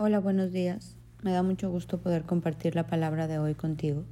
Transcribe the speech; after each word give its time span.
Hola, 0.00 0.20
buenos 0.20 0.52
días. 0.52 0.94
Me 1.24 1.32
da 1.32 1.42
mucho 1.42 1.72
gusto 1.72 1.98
poder 1.98 2.22
compartir 2.22 2.76
la 2.76 2.86
palabra 2.86 3.26
de 3.26 3.40
hoy 3.40 3.56
contigo. 3.56 4.04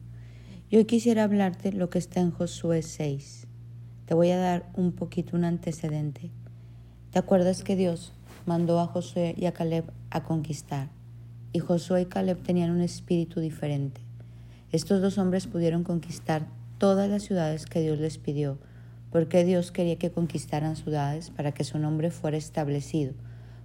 Y 0.69 0.79
hoy 0.79 0.85
quisiera 0.85 1.23
hablarte 1.23 1.71
lo 1.71 1.91
que 1.91 2.01
está 2.01 2.19
en 2.19 2.33
Josué 2.33 2.83
6. 2.83 3.47
Te 4.05 4.15
voy 4.15 4.33
a 4.33 4.37
dar 4.37 4.69
un 4.75 4.91
poquito 4.91 5.37
un 5.37 5.45
antecedente. 5.45 6.33
¿Te 7.13 7.21
acuerdas 7.21 7.63
que 7.63 7.77
Dios 7.77 8.13
mandó 8.47 8.81
a 8.81 8.89
Josué 8.89 9.37
y 9.39 9.47
a 9.47 9.53
Caleb 9.53 9.85
a 10.11 10.25
conquistar? 10.25 10.89
Y 11.53 11.61
Josué 11.61 12.01
y 12.01 12.07
Caleb 12.07 12.43
tenían 12.43 12.73
un 12.73 12.81
espíritu 12.81 13.39
diferente. 13.39 14.01
Estos 14.73 15.01
dos 15.01 15.19
hombres 15.19 15.47
pudieron 15.47 15.85
conquistar 15.85 16.49
todas 16.79 17.09
las 17.09 17.23
ciudades 17.23 17.65
que 17.65 17.81
Dios 17.81 18.01
les 18.01 18.19
pidió, 18.19 18.59
porque 19.13 19.45
Dios 19.45 19.71
quería 19.71 19.99
que 19.99 20.11
conquistaran 20.11 20.75
ciudades 20.75 21.31
para 21.31 21.53
que 21.53 21.63
su 21.63 21.79
nombre 21.79 22.11
fuera 22.11 22.37
establecido, 22.37 23.15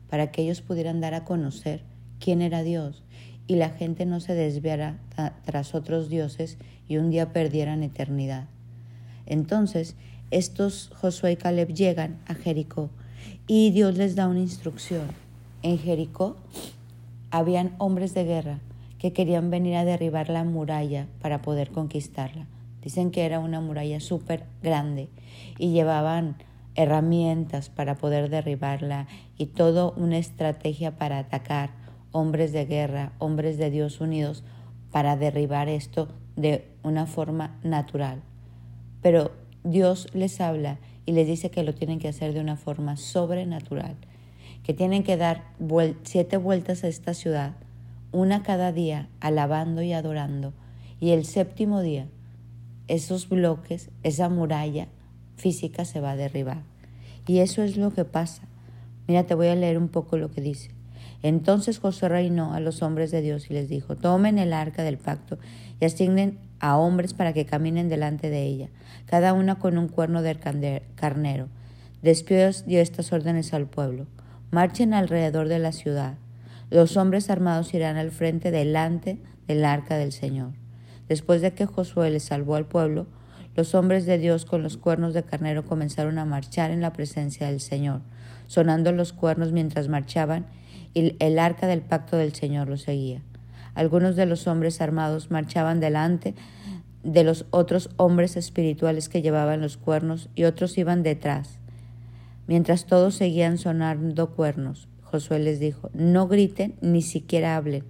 para 0.08 0.32
que 0.32 0.44
ellos 0.44 0.62
pudieran 0.62 1.02
dar 1.02 1.16
a 1.16 1.26
conocer 1.26 1.90
quién 2.22 2.42
era 2.42 2.64
Dios 2.64 3.04
y 3.48 3.56
la 3.56 3.72
gente 3.72 4.06
no 4.06 4.22
se 4.22 4.34
desviara 4.34 4.98
tras 5.44 5.76
otros 5.76 6.08
dioses 6.08 6.58
y 6.88 6.98
un 6.98 7.10
día 7.10 7.34
perdieran 7.34 7.84
eternidad. 7.84 8.48
Entonces, 9.26 9.96
estos 10.30 10.92
Josué 10.96 11.34
y 11.34 11.36
Caleb 11.36 11.74
llegan 11.74 12.20
a 12.28 12.36
Jericó 12.36 12.90
y 13.48 13.72
Dios 13.72 13.98
les 13.98 14.16
da 14.16 14.28
una 14.28 14.40
instrucción. 14.40 15.08
En 15.64 15.78
Jericó 15.78 16.38
habían 17.30 17.76
hombres 17.78 18.14
de 18.14 18.24
guerra 18.24 18.60
que 18.98 19.14
querían 19.14 19.50
venir 19.50 19.76
a 19.76 19.84
derribar 19.84 20.30
la 20.30 20.44
muralla 20.44 21.08
para 21.22 21.42
poder 21.42 21.72
conquistarla. 21.72 22.48
Dicen 22.82 23.12
que 23.12 23.26
era 23.26 23.40
una 23.40 23.60
muralla 23.60 24.00
súper 24.00 24.46
grande 24.64 25.10
y 25.58 25.72
llevaban 25.72 26.38
herramientas 26.76 27.70
para 27.70 27.96
poder 27.96 28.30
derribarla 28.30 29.08
y 29.38 29.48
toda 29.48 29.90
una 29.90 30.18
estrategia 30.18 30.98
para 30.98 31.20
atacar 31.20 31.81
hombres 32.12 32.52
de 32.52 32.66
guerra, 32.66 33.14
hombres 33.20 33.58
de 33.58 33.70
Dios 33.70 34.02
unidos 34.02 34.44
para 34.92 35.16
derribar 35.16 35.70
esto 35.70 36.10
de 36.36 36.68
una 36.84 37.06
forma 37.06 37.60
natural. 37.64 38.22
Pero 39.02 39.32
Dios 39.64 40.08
les 40.14 40.42
habla 40.42 40.80
y 41.06 41.14
les 41.14 41.28
dice 41.28 41.50
que 41.50 41.64
lo 41.64 41.74
tienen 41.74 42.00
que 42.00 42.08
hacer 42.08 42.34
de 42.34 42.42
una 42.42 42.58
forma 42.58 42.98
sobrenatural, 42.98 43.96
que 44.64 44.74
tienen 44.74 45.04
que 45.04 45.18
dar 45.18 45.44
siete 46.04 46.38
vueltas 46.38 46.84
a 46.84 46.88
esta 46.88 47.14
ciudad, 47.14 47.54
una 48.12 48.44
cada 48.44 48.72
día, 48.72 49.08
alabando 49.20 49.82
y 49.82 49.94
adorando, 49.94 50.54
y 51.00 51.12
el 51.12 51.26
séptimo 51.26 51.82
día, 51.82 52.08
esos 52.88 53.30
bloques, 53.30 53.90
esa 54.04 54.30
muralla 54.30 54.88
física 55.38 55.86
se 55.86 56.02
va 56.02 56.12
a 56.12 56.16
derribar. 56.16 56.64
Y 57.26 57.40
eso 57.40 57.64
es 57.64 57.78
lo 57.78 57.92
que 57.92 58.06
pasa. 58.06 58.44
Mira, 59.08 59.26
te 59.26 59.34
voy 59.34 59.48
a 59.48 59.56
leer 59.56 59.78
un 59.78 59.88
poco 59.88 60.18
lo 60.18 60.32
que 60.32 60.42
dice. 60.42 60.72
Entonces 61.24 61.80
José 61.80 62.10
reinó 62.10 62.54
a 62.54 62.60
los 62.60 62.82
hombres 62.82 63.12
de 63.12 63.22
Dios 63.22 63.50
y 63.50 63.54
les 63.54 63.70
dijo, 63.70 63.96
tomen 63.96 64.40
el 64.40 64.54
arca 64.54 64.84
del 64.84 64.98
pacto 64.98 65.38
y 65.80 65.86
asignen 65.86 66.40
a 66.60 66.78
hombres 66.78 67.14
para 67.14 67.34
que 67.34 67.46
caminen 67.46 67.90
delante 67.90 68.30
de 68.30 68.44
ella, 68.44 68.70
cada 69.06 69.34
una 69.34 69.60
con 69.60 69.78
un 69.78 69.88
cuerno 69.88 70.22
del 70.22 70.40
carnero. 70.96 71.48
Después 72.02 72.66
dio 72.66 72.82
estas 72.82 73.14
órdenes 73.14 73.54
al 73.54 73.68
pueblo. 73.68 74.08
Marchen 74.50 74.94
alrededor 74.94 75.48
de 75.48 75.60
la 75.60 75.72
ciudad. 75.72 76.16
Los 76.70 76.98
hombres 76.98 77.30
armados 77.30 77.74
irán 77.74 77.98
al 77.98 78.12
frente 78.12 78.50
delante 78.50 79.22
del 79.48 79.64
arca 79.66 79.98
del 79.98 80.12
Señor. 80.12 80.54
Después 81.08 81.42
de 81.42 81.54
que 81.54 81.66
Josué 81.66 82.10
les 82.10 82.24
salvó 82.24 82.56
al 82.56 82.66
pueblo, 82.66 83.06
los 83.56 83.76
hombres 83.76 84.06
de 84.06 84.18
Dios 84.18 84.46
con 84.46 84.64
los 84.64 84.78
cuernos 84.78 85.14
de 85.14 85.24
carnero 85.24 85.66
comenzaron 85.66 86.18
a 86.18 86.26
marchar 86.26 86.72
en 86.72 86.82
la 86.82 86.94
presencia 86.94 87.48
del 87.48 87.60
Señor, 87.60 88.02
sonando 88.48 88.92
los 88.92 89.14
cuernos 89.14 89.52
mientras 89.52 89.90
marchaban 89.90 90.46
y 90.94 91.16
el 91.20 91.40
arca 91.40 91.68
del 91.68 91.82
pacto 91.82 92.18
del 92.18 92.34
Señor 92.34 92.68
lo 92.68 92.78
seguía. 92.78 93.22
Algunos 93.74 94.16
de 94.16 94.26
los 94.26 94.48
hombres 94.48 94.82
armados 94.82 95.32
marchaban 95.32 95.80
delante 95.80 96.36
de 97.04 97.24
los 97.24 97.46
otros 97.52 97.90
hombres 97.98 98.36
espirituales 98.36 99.10
que 99.10 99.22
llevaban 99.22 99.62
los 99.62 99.78
cuernos 99.78 100.30
y 100.36 100.44
otros 100.44 100.78
iban 100.78 101.04
detrás. 101.04 101.60
Mientras 102.48 102.86
todos 102.86 103.16
seguían 103.16 103.58
sonando 103.58 104.32
cuernos, 104.32 104.88
Josué 105.04 105.40
les 105.40 105.60
dijo, 105.60 105.90
no 105.94 106.28
griten 106.28 106.76
ni 106.82 107.02
siquiera 107.02 107.56
hablen, 107.56 107.86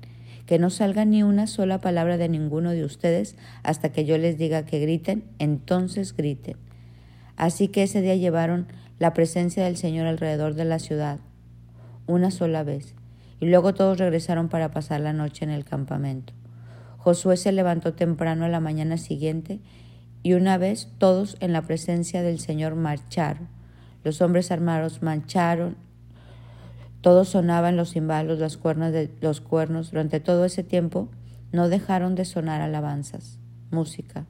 que 0.45 0.59
no 0.59 0.69
salga 0.69 1.05
ni 1.05 1.23
una 1.23 1.47
sola 1.47 1.81
palabra 1.81 2.17
de 2.17 2.29
ninguno 2.29 2.71
de 2.71 2.83
ustedes 2.85 3.35
hasta 3.63 3.91
que 3.91 4.05
yo 4.05 4.17
les 4.17 4.37
diga 4.37 4.65
que 4.65 4.79
griten, 4.79 5.23
entonces 5.39 6.15
griten. 6.15 6.57
Así 7.37 7.69
que 7.69 7.83
ese 7.83 8.01
día 8.01 8.15
llevaron 8.15 8.67
la 8.99 9.13
presencia 9.13 9.65
del 9.65 9.77
Señor 9.77 10.05
alrededor 10.05 10.53
de 10.53 10.65
la 10.65 10.77
ciudad 10.77 11.19
una 12.11 12.31
sola 12.31 12.63
vez, 12.63 12.95
y 13.39 13.47
luego 13.47 13.73
todos 13.73 13.97
regresaron 13.97 14.49
para 14.49 14.71
pasar 14.71 15.01
la 15.01 15.13
noche 15.13 15.45
en 15.45 15.51
el 15.51 15.65
campamento. 15.65 16.33
Josué 16.97 17.37
se 17.37 17.51
levantó 17.51 17.93
temprano 17.93 18.45
a 18.45 18.49
la 18.49 18.59
mañana 18.59 18.97
siguiente, 18.97 19.59
y 20.23 20.33
una 20.33 20.57
vez 20.57 20.89
todos 20.99 21.35
en 21.39 21.51
la 21.51 21.63
presencia 21.63 22.21
del 22.21 22.39
Señor 22.39 22.75
marcharon. 22.75 23.47
Los 24.03 24.21
hombres 24.21 24.51
armados 24.51 25.01
marcharon, 25.01 25.75
todos 27.01 27.29
sonaban 27.29 27.77
los 27.77 27.93
cimbalos, 27.93 28.37
las 28.37 28.57
cuernas 28.57 28.93
de 28.93 29.11
los 29.21 29.41
cuernos. 29.41 29.89
Durante 29.89 30.19
todo 30.19 30.45
ese 30.45 30.63
tiempo 30.63 31.09
no 31.51 31.67
dejaron 31.67 32.13
de 32.13 32.25
sonar 32.25 32.61
alabanzas, 32.61 33.39
música. 33.71 34.27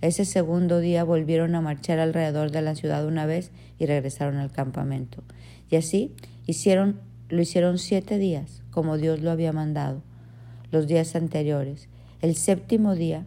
Ese 0.00 0.24
segundo 0.24 0.78
día 0.78 1.02
volvieron 1.04 1.54
a 1.56 1.60
marchar 1.60 1.98
alrededor 1.98 2.52
de 2.52 2.62
la 2.62 2.76
ciudad 2.76 3.06
una 3.06 3.26
vez 3.26 3.50
y 3.78 3.86
regresaron 3.86 4.36
al 4.36 4.52
campamento. 4.52 5.22
Y 5.68 5.76
así 5.76 6.14
hicieron 6.46 7.00
lo 7.32 7.40
hicieron 7.40 7.78
siete 7.78 8.18
días, 8.18 8.62
como 8.70 8.98
Dios 8.98 9.22
lo 9.22 9.30
había 9.30 9.54
mandado, 9.54 10.02
los 10.70 10.86
días 10.86 11.16
anteriores. 11.16 11.88
El 12.20 12.36
séptimo 12.36 12.94
día, 12.94 13.24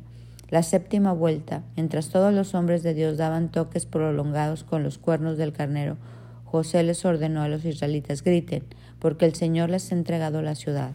la 0.50 0.62
séptima 0.62 1.12
vuelta, 1.12 1.64
mientras 1.76 2.10
todos 2.10 2.32
los 2.32 2.54
hombres 2.54 2.84
de 2.84 2.94
Dios 2.94 3.18
daban 3.18 3.50
toques 3.50 3.88
prolongados 3.88 4.64
con 4.64 4.84
los 4.84 5.00
cuernos 5.00 5.40
del 5.40 5.54
carnero, 5.54 5.98
José 6.44 6.84
les 6.84 7.04
ordenó 7.04 7.42
a 7.42 7.48
los 7.48 7.66
israelitas, 7.66 8.22
griten, 8.22 8.64
porque 9.00 9.26
el 9.26 9.34
Señor 9.34 9.72
les 9.72 9.92
ha 9.92 9.96
entregado 9.96 10.44
la 10.44 10.54
ciudad. 10.54 10.92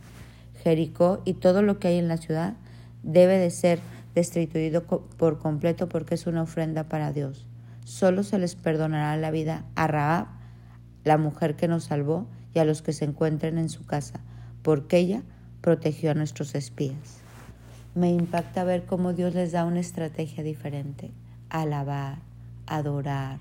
Jericó 0.62 1.20
y 1.24 1.34
todo 1.34 1.62
lo 1.62 1.80
que 1.80 1.88
hay 1.88 1.98
en 1.98 2.06
la 2.06 2.16
ciudad 2.16 2.54
debe 3.02 3.38
de 3.38 3.50
ser 3.50 3.80
destituido 4.14 4.84
por 4.84 5.40
completo 5.40 5.88
porque 5.88 6.14
es 6.14 6.28
una 6.28 6.42
ofrenda 6.42 6.84
para 6.84 7.12
Dios. 7.12 7.44
Solo 7.84 8.22
se 8.22 8.38
les 8.38 8.54
perdonará 8.54 9.16
la 9.16 9.32
vida 9.32 9.64
a 9.74 9.88
Raab, 9.88 10.28
la 11.02 11.18
mujer 11.18 11.56
que 11.56 11.66
nos 11.66 11.82
salvó, 11.82 12.28
y 12.54 12.58
a 12.58 12.64
los 12.64 12.82
que 12.82 12.92
se 12.92 13.04
encuentren 13.04 13.58
en 13.58 13.68
su 13.68 13.84
casa, 13.84 14.20
porque 14.62 14.98
ella 14.98 15.22
protegió 15.60 16.10
a 16.10 16.14
nuestros 16.14 16.54
espías. 16.54 17.18
Me 17.94 18.10
impacta 18.10 18.64
ver 18.64 18.84
cómo 18.84 19.12
Dios 19.12 19.34
les 19.34 19.52
da 19.52 19.64
una 19.64 19.80
estrategia 19.80 20.44
diferente, 20.44 21.10
alabar, 21.48 22.18
adorar, 22.66 23.38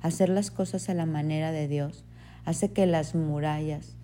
hacer 0.00 0.28
las 0.28 0.50
cosas 0.50 0.88
a 0.88 0.94
la 0.94 1.06
manera 1.06 1.52
de 1.52 1.68
Dios, 1.68 2.04
hace 2.44 2.72
que 2.72 2.86
las 2.86 3.14
murallas 3.14 3.96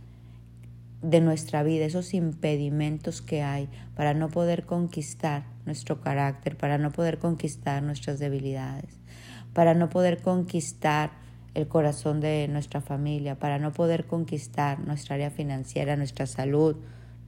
de 1.02 1.20
nuestra 1.20 1.62
vida, 1.62 1.84
esos 1.84 2.12
impedimentos 2.12 3.22
que 3.22 3.42
hay 3.42 3.68
para 3.94 4.14
no 4.14 4.28
poder 4.28 4.64
conquistar 4.64 5.44
nuestro 5.64 6.00
carácter, 6.00 6.56
para 6.56 6.78
no 6.78 6.90
poder 6.90 7.18
conquistar 7.18 7.82
nuestras 7.82 8.18
debilidades, 8.18 8.98
para 9.52 9.74
no 9.74 9.88
poder 9.90 10.20
conquistar 10.20 11.10
el 11.58 11.66
corazón 11.66 12.20
de 12.20 12.46
nuestra 12.46 12.80
familia, 12.80 13.36
para 13.36 13.58
no 13.58 13.72
poder 13.72 14.06
conquistar 14.06 14.78
nuestra 14.78 15.16
área 15.16 15.30
financiera, 15.30 15.96
nuestra 15.96 16.26
salud. 16.26 16.76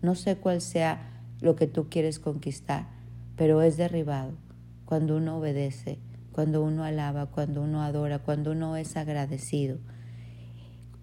No 0.02 0.14
sé 0.14 0.36
cuál 0.36 0.60
sea 0.60 1.20
lo 1.40 1.56
que 1.56 1.66
tú 1.66 1.88
quieres 1.88 2.20
conquistar, 2.20 2.86
pero 3.34 3.60
es 3.60 3.76
derribado 3.76 4.34
cuando 4.84 5.16
uno 5.16 5.38
obedece, 5.38 5.98
cuando 6.30 6.62
uno 6.62 6.84
alaba, 6.84 7.26
cuando 7.26 7.60
uno 7.60 7.82
adora, 7.82 8.20
cuando 8.20 8.52
uno 8.52 8.76
es 8.76 8.96
agradecido. 8.96 9.78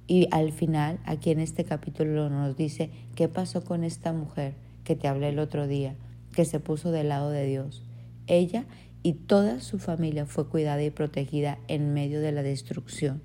Y 0.08 0.30
al 0.32 0.54
final, 0.54 1.02
aquí 1.04 1.32
en 1.32 1.42
este 1.42 1.66
capítulo 1.66 2.30
nos 2.30 2.56
dice 2.56 2.92
qué 3.14 3.28
pasó 3.28 3.62
con 3.62 3.84
esta 3.84 4.14
mujer 4.14 4.56
que 4.86 4.96
te 4.96 5.10
hablé 5.10 5.30
el 5.30 5.40
otro 5.40 5.68
día, 5.68 5.96
que 6.34 6.46
se 6.46 6.62
puso 6.62 6.92
del 6.92 7.10
lado 7.10 7.30
de 7.30 7.46
Dios. 7.46 7.84
Ella 8.26 8.64
y 9.08 9.14
toda 9.14 9.62
su 9.62 9.80
familia 9.80 10.26
fue 10.26 10.50
cuidada 10.50 10.84
y 10.84 10.90
protegida 10.90 11.60
en 11.70 11.94
medio 11.94 12.20
de 12.20 12.34
la 12.34 12.44
destrucción, 12.44 13.22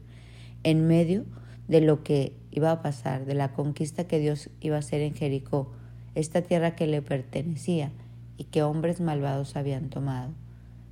en 0.62 0.86
medio 0.86 1.24
de 1.66 1.80
lo 1.80 2.04
que 2.04 2.36
iba 2.52 2.70
a 2.70 2.82
pasar, 2.82 3.24
de 3.24 3.34
la 3.34 3.52
conquista 3.52 4.06
que 4.06 4.20
Dios 4.20 4.48
iba 4.60 4.76
a 4.76 4.78
hacer 4.78 5.00
en 5.00 5.12
Jericó, 5.12 5.72
esta 6.14 6.40
tierra 6.42 6.76
que 6.76 6.86
le 6.86 7.02
pertenecía 7.02 7.90
y 8.38 8.44
que 8.44 8.62
hombres 8.62 9.00
malvados 9.00 9.56
habían 9.56 9.90
tomado. 9.90 10.30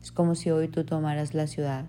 Es 0.02 0.10
como 0.10 0.34
si 0.34 0.50
hoy 0.50 0.66
tú 0.66 0.82
tomaras 0.82 1.34
la 1.34 1.46
ciudad 1.46 1.84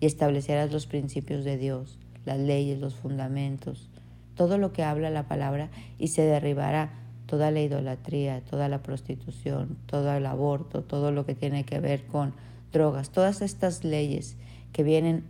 y 0.00 0.06
establecieras 0.06 0.72
los 0.72 0.88
principios 0.88 1.44
de 1.44 1.56
Dios, 1.56 2.00
las 2.24 2.40
leyes, 2.40 2.80
los 2.80 2.96
fundamentos, 2.96 3.90
todo 4.34 4.58
lo 4.58 4.72
que 4.72 4.82
habla 4.82 5.08
la 5.10 5.28
palabra 5.28 5.70
y 6.00 6.08
se 6.08 6.22
derribará 6.22 6.90
toda 7.30 7.52
la 7.52 7.60
idolatría, 7.60 8.40
toda 8.40 8.68
la 8.68 8.82
prostitución, 8.82 9.78
todo 9.86 10.12
el 10.14 10.26
aborto, 10.26 10.82
todo 10.82 11.12
lo 11.12 11.24
que 11.24 11.36
tiene 11.36 11.62
que 11.62 11.78
ver 11.78 12.04
con 12.08 12.34
drogas, 12.72 13.10
todas 13.10 13.40
estas 13.40 13.84
leyes 13.84 14.36
que 14.72 14.82
vienen 14.82 15.22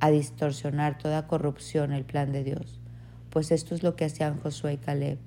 a 0.00 0.10
distorsionar 0.10 0.96
toda 0.96 1.26
corrupción 1.26 1.92
el 1.92 2.06
plan 2.06 2.32
de 2.32 2.44
Dios. 2.44 2.80
Pues 3.28 3.50
esto 3.50 3.74
es 3.74 3.82
lo 3.82 3.94
que 3.94 4.06
hacían 4.06 4.40
Josué 4.40 4.72
y 4.72 4.76
Caleb. 4.78 5.18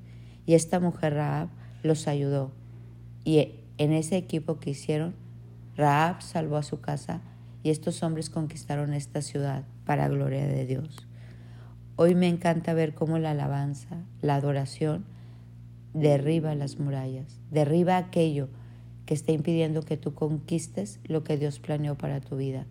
Y 0.47 0.55
esta 0.55 0.79
mujer 0.79 1.13
Raab 1.13 1.49
los 1.83 2.07
ayudó. 2.07 2.51
Y 3.23 3.51
en 3.77 3.93
ese 3.93 4.17
equipo 4.17 4.59
que 4.59 4.71
hicieron, 4.71 5.13
Raab 5.75 6.23
salvó 6.23 6.57
a 6.57 6.63
su 6.63 6.81
casa 6.81 7.21
y 7.61 7.69
estos 7.69 8.01
hombres 8.01 8.31
conquistaron 8.31 8.91
esta 8.91 9.21
ciudad 9.21 9.65
para 9.85 10.07
gloria 10.07 10.47
de 10.47 10.65
Dios. 10.65 11.07
Hoy 11.95 12.15
me 12.15 12.27
encanta 12.27 12.73
ver 12.73 12.95
cómo 12.95 13.19
la 13.19 13.31
alabanza, 13.31 13.97
la 14.23 14.33
adoración, 14.33 15.05
derriba 15.93 16.55
las 16.55 16.79
murallas, 16.79 17.39
derriba 17.51 17.97
aquello 17.97 18.49
que 19.05 19.13
está 19.13 19.31
impidiendo 19.31 19.83
que 19.83 19.97
tú 19.97 20.13
conquistes 20.13 20.99
lo 21.05 21.23
que 21.23 21.37
Dios 21.37 21.59
planeó 21.59 21.97
para 21.97 22.19
tu 22.19 22.35
vida. 22.35 22.65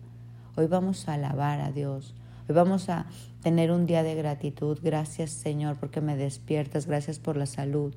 Hoy 0.55 0.67
vamos 0.67 1.07
a 1.07 1.13
alabar 1.13 1.59
a 1.59 1.71
Dios. 1.71 2.15
Hoy 2.47 2.55
vamos 2.55 2.89
a 2.89 3.07
tener 3.41 3.71
un 3.71 3.85
día 3.85 4.03
de 4.03 4.15
gratitud. 4.15 4.79
Gracias 4.81 5.31
Señor 5.31 5.77
porque 5.79 5.99
me 5.99 6.15
despiertas. 6.15 6.85
Gracias 6.85 7.19
por 7.19 7.37
la 7.37 7.45
salud. 7.45 7.93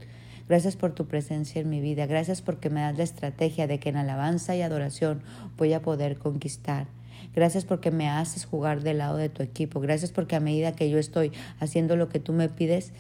Gracias 0.49 0.77
por 0.77 0.93
tu 0.93 1.07
presencia 1.07 1.61
en 1.61 1.71
mi 1.71 1.81
vida. 1.81 2.07
Gracias 2.07 2.43
porque 2.43 2.71
me 2.71 2.81
das 2.81 2.97
la 2.97 3.05
estrategia 3.05 3.67
de 3.67 3.79
que 3.79 3.91
en 3.91 3.97
alabanza 3.97 4.57
y 4.57 4.63
adoración 4.63 5.23
voy 5.57 5.75
a 5.75 5.83
poder 5.83 6.19
conquistar. 6.19 6.89
Gracias 7.35 7.65
porque 7.65 7.91
me 7.91 8.09
haces 8.09 8.47
jugar 8.47 8.83
del 8.83 8.99
lado 8.99 9.17
de 9.17 9.29
tu 9.29 9.43
equipo. 9.43 9.81
Gracias 9.81 10.11
porque 10.11 10.35
a 10.35 10.41
medida 10.41 10.73
que 10.73 10.91
yo 10.91 10.99
estoy 10.99 11.31
haciendo 11.61 11.95
lo 11.95 12.09
que 12.09 12.19
tú 12.19 12.33
me 12.33 12.49
pides, 12.49 12.93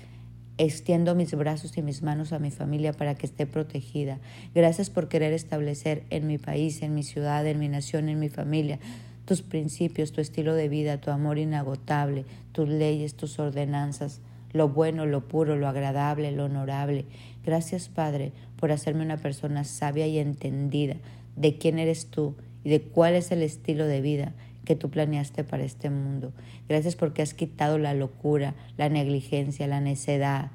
extiendo 0.67 1.15
mis 1.15 1.35
brazos 1.35 1.79
y 1.79 1.83
mis 1.83 2.03
manos 2.03 2.35
a 2.35 2.39
mi 2.39 2.51
familia 2.51 2.93
para 2.93 3.15
que 3.15 3.25
esté 3.25 3.47
protegida. 3.47 4.19
Gracias 4.55 4.91
por 4.91 5.09
querer 5.09 5.33
establecer 5.33 6.05
en 6.11 6.27
mi 6.27 6.37
país, 6.37 6.83
en 6.83 6.95
mi 6.95 7.03
ciudad, 7.03 7.47
en 7.47 7.59
mi 7.59 7.69
nación, 7.69 8.11
en 8.11 8.19
mi 8.19 8.29
familia, 8.29 8.79
tus 9.25 9.41
principios, 9.41 10.13
tu 10.13 10.21
estilo 10.21 10.55
de 10.55 10.69
vida, 10.69 11.01
tu 11.01 11.11
amor 11.11 11.39
inagotable, 11.39 12.27
tus 12.53 12.69
leyes, 12.69 13.15
tus 13.15 13.39
ordenanzas, 13.39 14.21
lo 14.53 14.69
bueno, 14.69 15.07
lo 15.07 15.27
puro, 15.29 15.57
lo 15.57 15.67
agradable, 15.67 16.31
lo 16.31 16.45
honorable. 16.45 17.07
Gracias, 17.43 17.89
Padre, 17.89 18.33
por 18.57 18.71
hacerme 18.71 19.03
una 19.03 19.17
persona 19.17 19.65
sabia 19.65 20.07
y 20.09 20.19
entendida 20.19 20.97
de 21.37 21.57
quién 21.57 21.79
eres 21.79 22.09
tú 22.09 22.35
y 22.65 22.69
de 22.69 22.83
cuál 22.83 23.15
es 23.15 23.31
el 23.33 23.43
estilo 23.43 23.87
de 23.87 24.03
vida 24.03 24.35
que 24.65 24.77
tú 24.77 24.91
planeaste 24.91 25.45
para 25.45 25.65
este 25.65 25.91
mundo. 25.91 26.33
Gracias 26.69 26.97
porque 26.97 27.23
has 27.23 27.35
quitado 27.35 27.79
la 27.79 27.95
locura, 27.95 28.55
la 28.77 28.89
negligencia, 28.89 29.67
la 29.67 29.81
necedad, 29.81 30.51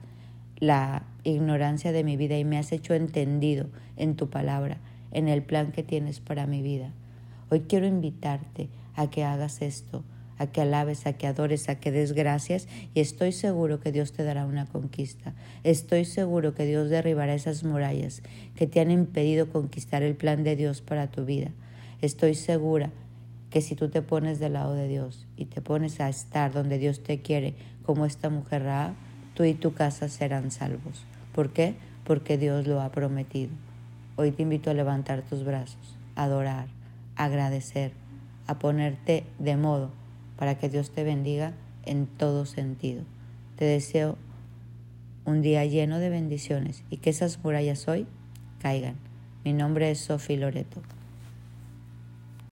la 0.57 1.03
ignorancia 1.23 1.91
de 1.91 2.03
mi 2.03 2.17
vida 2.17 2.37
y 2.37 2.45
me 2.45 2.57
has 2.57 2.71
hecho 2.71 2.93
entendido 2.93 3.67
en 3.97 4.15
tu 4.15 4.29
palabra, 4.29 4.77
en 5.11 5.27
el 5.27 5.43
plan 5.43 5.71
que 5.71 5.83
tienes 5.83 6.19
para 6.19 6.47
mi 6.47 6.61
vida. 6.61 6.93
Hoy 7.49 7.61
quiero 7.61 7.85
invitarte 7.85 8.69
a 8.95 9.09
que 9.09 9.23
hagas 9.23 9.61
esto, 9.61 10.03
a 10.37 10.47
que 10.47 10.61
alabes, 10.61 11.05
a 11.05 11.13
que 11.13 11.27
adores, 11.27 11.69
a 11.69 11.79
que 11.79 11.91
des 11.91 12.13
gracias 12.13 12.67
y 12.93 12.99
estoy 12.99 13.31
seguro 13.31 13.79
que 13.79 13.91
Dios 13.91 14.11
te 14.11 14.23
dará 14.23 14.45
una 14.45 14.65
conquista. 14.65 15.33
Estoy 15.63 16.05
seguro 16.05 16.53
que 16.55 16.65
Dios 16.65 16.89
derribará 16.89 17.33
esas 17.33 17.63
murallas 17.63 18.21
que 18.55 18.67
te 18.67 18.79
han 18.79 18.91
impedido 18.91 19.49
conquistar 19.49 20.03
el 20.03 20.15
plan 20.15 20.43
de 20.43 20.55
Dios 20.55 20.81
para 20.81 21.07
tu 21.07 21.25
vida. 21.25 21.51
Estoy 22.01 22.35
segura 22.35 22.91
que 23.55 23.61
si 23.61 23.73
tú 23.73 23.87
te 23.87 24.01
pones 24.01 24.37
del 24.39 24.51
lado 24.51 24.73
de 24.73 24.85
Dios 24.89 25.25
y 25.37 25.45
te 25.45 25.61
pones 25.61 26.01
a 26.01 26.09
estar 26.09 26.51
donde 26.51 26.77
Dios 26.77 27.01
te 27.01 27.21
quiere, 27.21 27.53
como 27.85 28.05
esta 28.05 28.29
mujer 28.29 28.63
Ra, 28.63 28.93
tú 29.33 29.45
y 29.45 29.53
tu 29.53 29.73
casa 29.73 30.09
serán 30.09 30.51
salvos. 30.51 31.05
¿Por 31.33 31.53
qué? 31.53 31.75
Porque 32.03 32.37
Dios 32.37 32.67
lo 32.67 32.81
ha 32.81 32.91
prometido. 32.91 33.53
Hoy 34.17 34.31
te 34.31 34.43
invito 34.43 34.71
a 34.71 34.73
levantar 34.73 35.21
tus 35.21 35.45
brazos, 35.45 35.95
a 36.17 36.25
adorar, 36.25 36.67
a 37.15 37.23
agradecer, 37.23 37.93
a 38.45 38.59
ponerte 38.59 39.23
de 39.39 39.55
modo 39.55 39.89
para 40.35 40.57
que 40.57 40.67
Dios 40.67 40.91
te 40.91 41.05
bendiga 41.05 41.53
en 41.85 42.07
todo 42.07 42.45
sentido. 42.45 43.03
Te 43.55 43.63
deseo 43.63 44.17
un 45.23 45.41
día 45.41 45.63
lleno 45.63 45.99
de 45.99 46.09
bendiciones 46.09 46.83
y 46.89 46.97
que 46.97 47.11
esas 47.11 47.41
murallas 47.41 47.87
hoy 47.87 48.05
caigan. 48.59 48.97
Mi 49.45 49.53
nombre 49.53 49.91
es 49.91 49.99
Sofi 49.99 50.35
Loreto. 50.35 50.81